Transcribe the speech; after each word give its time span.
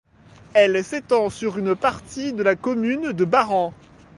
Elle 0.55 0.83
s'étend 0.83 1.29
sur 1.29 1.59
une 1.59 1.75
partie 1.75 2.33
de 2.33 2.41
la 2.41 2.55
commune 2.55 3.11
de 3.11 3.23
Baren. 3.23 3.71